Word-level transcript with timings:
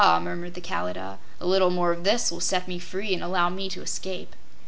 murmured 0.19 0.55
the 0.55 0.61
Kalidah, 0.61 1.19
"a 1.39 1.45
little 1.45 1.69
more 1.69 1.91
of 1.91 2.03
this 2.03 2.31
will 2.31 2.39
set 2.39 2.67
me 2.67 2.79
free 2.79 3.13
and 3.13 3.23
allow 3.23 3.49
me 3.49 3.69
to 3.69 3.83
escape!" 3.83 4.35